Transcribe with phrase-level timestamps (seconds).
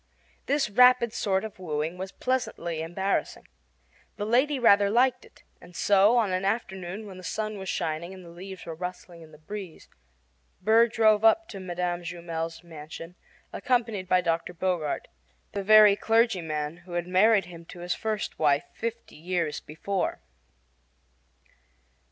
[0.47, 3.47] This rapid sort of wooing was pleasantly embarrassing.
[4.17, 8.11] The lady rather liked it; and so, on an afternoon when the sun was shining
[8.11, 9.87] and the leaves were rustling in the breeze,
[10.59, 12.01] Burr drove up to Mme.
[12.01, 13.13] Jumel's mansion
[13.53, 14.55] accompanied by Dr.
[14.55, 15.07] Bogart
[15.51, 20.19] the very clergyman who had married him to his first wife fifty years before.